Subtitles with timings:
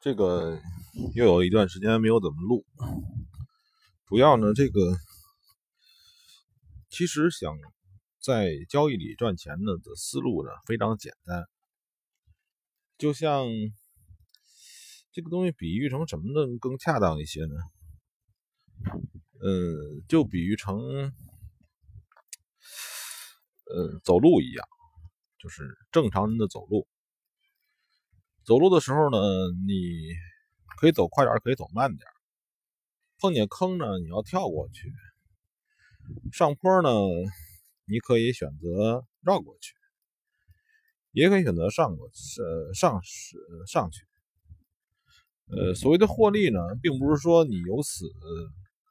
[0.00, 0.60] 这个
[1.16, 2.64] 又有一段时间没有怎么录，
[4.06, 4.96] 主要呢，这个
[6.88, 7.58] 其实想
[8.20, 11.44] 在交易里赚钱呢的思路呢非常简单，
[12.96, 13.46] 就像
[15.10, 17.56] 这个东西比喻成什么呢更恰当一些呢？
[19.42, 20.78] 嗯，就比喻成
[23.66, 24.64] 呃走路一样，
[25.40, 26.86] 就是正常人的走路。
[28.48, 29.18] 走路的时候呢，
[29.66, 30.08] 你
[30.78, 32.08] 可以走快点，可以走慢点。
[33.18, 34.88] 碰见坑呢，你要跳过去；
[36.32, 36.88] 上坡呢，
[37.84, 39.74] 你可以选择绕过去，
[41.10, 44.06] 也可以选择上过呃上是上去。
[45.48, 48.06] 呃，所谓的获利呢，并不是说你由此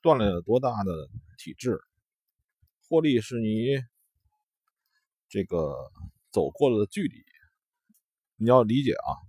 [0.03, 1.81] 锻炼了多大的体质，
[2.88, 3.69] 获利是你
[5.27, 5.73] 这个
[6.30, 7.23] 走过了的距离，
[8.35, 9.25] 你要理解啊。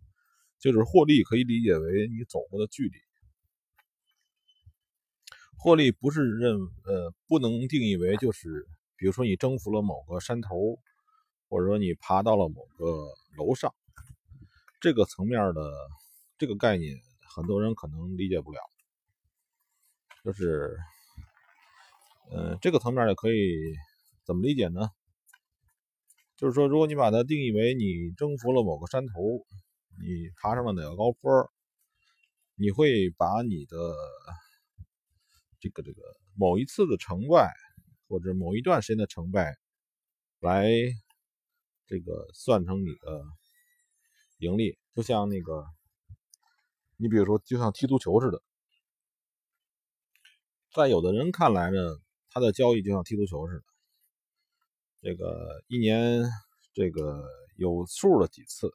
[0.60, 2.98] 就是获利可以理解为你走过的距离，
[5.56, 10.76] 获利不是认呃不能定义为就是比如说你征服了某个山头，
[11.48, 12.84] 或者说你爬到了某个
[13.36, 13.72] 楼上，
[14.80, 15.72] 这个层面的
[16.38, 16.98] 这个概念
[17.36, 18.58] 很多人可能理解不了，
[20.24, 20.76] 就是
[22.32, 23.76] 嗯这个层面的可以
[24.24, 24.90] 怎么理解呢？
[26.36, 29.46] 就是说如果你把它定义为你征服了某个山头。
[30.00, 31.50] 你爬上了哪个高坡，
[32.54, 33.76] 你会把你的
[35.58, 36.00] 这个这个
[36.36, 37.52] 某一次的成败，
[38.06, 39.56] 或者某一段时间的成败，
[40.38, 40.70] 来
[41.86, 43.24] 这个算成你的
[44.38, 45.66] 盈利，就像那个，
[46.96, 48.40] 你比如说，就像踢足球似的，
[50.72, 51.76] 在有的人看来呢，
[52.30, 53.64] 他的交易就像踢足球似的，
[55.00, 56.22] 这个一年
[56.72, 57.24] 这个
[57.56, 58.72] 有数的几次。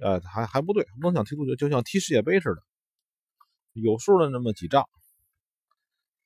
[0.00, 2.62] 呃，还还不对，不能像踢足球，就像踢世界杯似的，
[3.72, 4.88] 有数的那么几仗，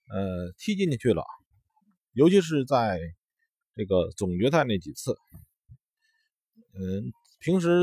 [0.09, 1.25] 呃，踢进去了，
[2.13, 3.01] 尤其是在
[3.75, 5.17] 这个总决赛那几次，
[6.75, 7.81] 嗯，平时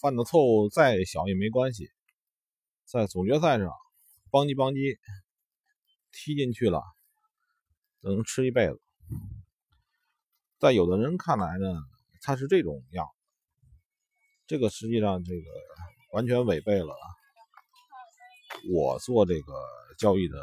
[0.00, 1.90] 犯的错误再小也没关系，
[2.84, 3.68] 在总决赛上，
[4.30, 4.96] 邦叽邦叽
[6.12, 6.80] 踢进去了，
[8.00, 8.80] 能吃一辈子。
[10.58, 11.66] 在有的人看来呢，
[12.22, 13.06] 他是这种样。
[14.48, 15.42] 这个实际上，这个
[16.12, 16.94] 完全违背了
[18.70, 19.52] 我做这个
[19.98, 20.38] 交易的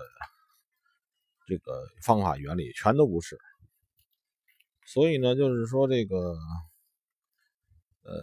[1.47, 3.39] 这个方法原理，全都不是。
[4.85, 6.35] 所以呢，就是说这个
[8.03, 8.21] 呃，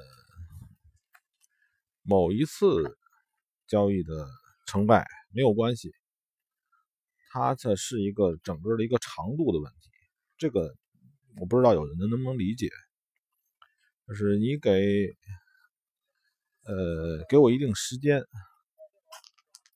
[2.02, 2.98] 某一次
[3.66, 4.28] 交易的
[4.66, 5.90] 成败没有关系，
[7.30, 9.90] 它这是一个整个的一个长度的问题。
[10.36, 10.74] 这个
[11.40, 12.68] 我不知道有人能不能理解，
[14.06, 15.16] 就是你给。
[16.62, 18.22] 呃，给我一定时间，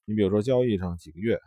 [0.05, 1.41] 你比如说交易上几个月，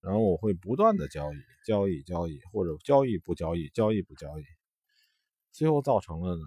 [0.00, 1.36] 然后我会不断的交易，
[1.66, 4.44] 交易，交易，或者交易不交易，交易不交易，
[5.52, 6.42] 最后造成了呢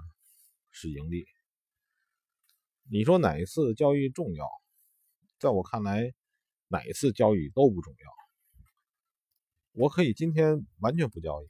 [0.71, 1.25] 是盈利。
[2.89, 4.45] 你说哪一次交易重要？
[5.39, 6.13] 在我看来，
[6.67, 8.11] 哪一次交易都不重要。
[9.73, 11.47] 我可以今天完全不交易，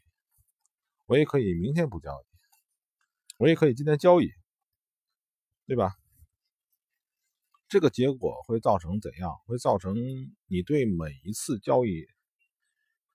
[1.05, 2.25] 我也可以明天不交易，
[3.37, 4.29] 我也可以今天交易，
[5.65, 5.93] 对吧？
[7.69, 9.35] 这个结果会造成怎样？
[9.45, 9.95] 会造成
[10.45, 12.07] 你对每一次交易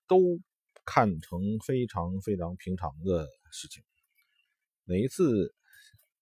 [0.07, 0.39] 都
[0.85, 3.83] 看成非常非常平常的事情，
[4.83, 5.55] 每一次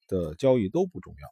[0.08, 1.28] 的交易都不重要，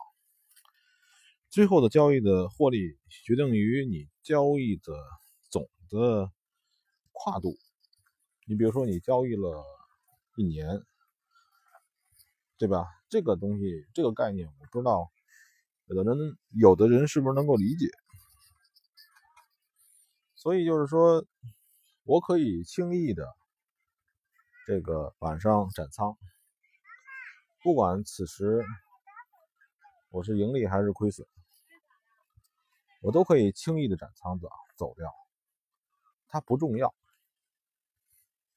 [1.50, 4.94] 最后的交易的获利决定于你交易的
[5.50, 6.32] 总的
[7.14, 7.58] 跨度。
[8.46, 9.64] 你比如说，你交易了
[10.36, 10.84] 一年，
[12.58, 12.88] 对吧？
[13.08, 15.10] 这个东西，这个概念，我不知道。
[15.90, 17.88] 有的人，有的人是不是能够理解？
[20.36, 21.26] 所以就是说，
[22.04, 23.26] 我可以轻易的
[24.68, 26.16] 这个晚上斩仓，
[27.64, 28.64] 不管此时
[30.12, 31.28] 我是盈利还是亏损，
[33.02, 34.48] 我都可以轻易的斩仓子
[34.78, 35.12] 走掉，
[36.28, 36.94] 它不重要。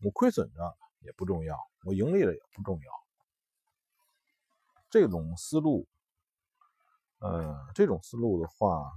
[0.03, 2.93] 我亏损着也不重要，我盈利了也不重要。
[4.91, 5.89] 这种思路。
[7.23, 8.91] 呃，这种思路的话，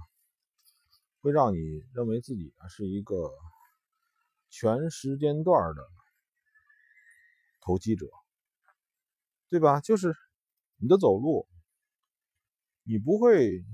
[1.20, 1.58] 会让你
[1.94, 3.30] 认为自己是一个
[4.50, 5.88] 全时间段的
[7.60, 8.08] 投机者，
[9.48, 9.80] 对吧？
[9.80, 10.12] 就是
[10.78, 11.46] 你的走路，
[12.82, 13.64] 你不会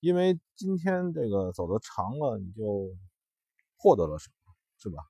[0.00, 2.96] 因为今天这个走的长了，你就
[3.76, 5.04] 获得了什么，是吧？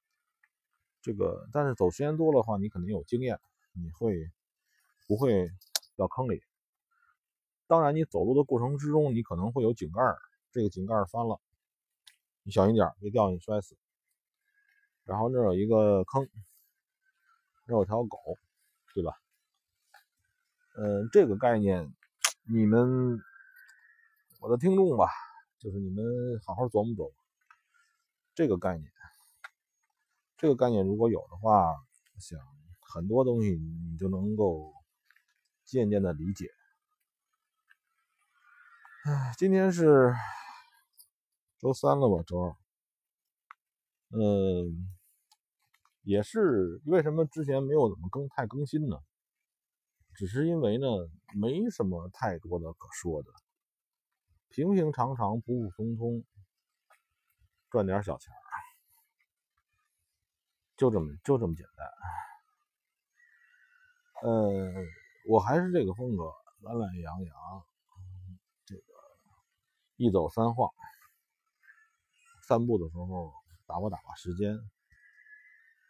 [1.01, 3.39] 这个，但是走时间多的话，你肯定有经验，
[3.73, 4.33] 你会
[5.07, 5.49] 不会
[5.95, 6.43] 掉坑里？
[7.73, 10.03] 当然，你走路的过程之中，你可能会有井盖
[10.51, 11.41] 这个井盖翻了，
[12.43, 13.79] 你小心点别掉进去摔死。
[15.05, 16.29] 然后那有一个坑，
[17.67, 18.19] 那有条狗，
[18.93, 19.15] 对吧？
[20.77, 21.91] 嗯，这个概念，
[22.47, 23.19] 你们
[24.43, 25.09] 我的听众吧，
[25.59, 26.05] 就是你们
[26.45, 27.15] 好好琢磨琢磨
[28.35, 28.93] 这个概念。
[30.37, 32.39] 这个概念如果有的话，我想
[32.81, 34.75] 很多东西你就能够
[35.65, 36.51] 渐渐的理解。
[39.05, 40.15] 哎，今天是
[41.59, 42.23] 周三了吧？
[42.25, 42.55] 周二。
[44.11, 44.95] 嗯，
[46.03, 48.97] 也是为什么之前没有怎么更太更新呢？
[50.15, 50.87] 只是因为呢，
[51.35, 53.31] 没什么太多的可说的，
[54.51, 56.25] 平平常常、普普通通，
[57.71, 58.33] 赚点小钱
[60.77, 61.67] 就这么就这么简
[64.23, 64.31] 单。
[64.31, 64.73] 呃，
[65.27, 67.35] 我还是这个风格，懒懒洋洋，
[70.03, 70.69] 一走三晃，
[72.49, 73.33] 散步的时候
[73.69, 74.59] 打发打发时间。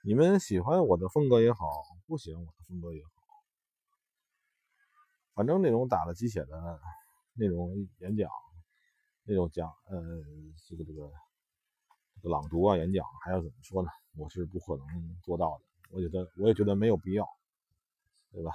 [0.05, 1.65] 你们喜欢我的风格也好，
[2.07, 3.11] 不喜欢我的风格也好。
[5.33, 6.79] 反正那种打了鸡血的
[7.33, 8.29] 那种演讲，
[9.25, 9.99] 那种讲呃
[10.69, 11.11] 这个这个
[12.17, 13.89] 这个朗读啊演讲，还要怎么说呢？
[14.19, 15.65] 我是不可能做到的。
[15.91, 17.27] 我觉得我也觉得没有必要，
[18.31, 18.53] 对吧？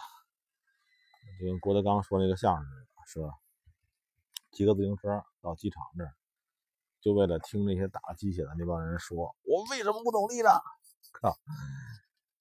[1.39, 2.63] 就跟郭德纲说那个相声
[3.07, 3.33] 似的，是吧？
[4.57, 6.11] 骑个自行车到机场这儿，
[6.99, 10.49] 就为了听那些打鸡血的那帮人说，我为什么不努力呢？
[11.13, 11.37] 靠！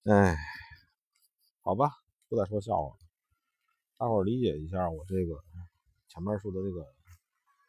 [0.05, 0.35] 哎，
[1.61, 1.91] 好吧，
[2.31, 2.97] 不再说笑话了。
[3.99, 5.45] 大伙儿理解一下我这个
[6.09, 6.87] 前面说的这个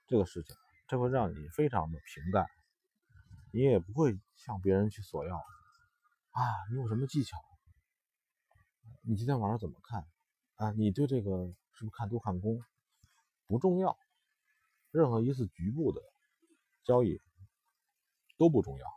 [0.07, 0.55] 这个事情，
[0.87, 2.47] 这会让你非常的平淡，
[3.51, 6.41] 你也不会向别人去索要啊，
[6.71, 7.37] 你有什么技巧？
[9.01, 10.07] 你今天晚上怎么看？
[10.55, 12.63] 啊，你对这个是不是看多看空？
[13.45, 13.97] 不重要，
[14.97, 16.01] 任何一次局部的
[16.83, 17.21] 交易
[18.35, 18.96] 都不重要。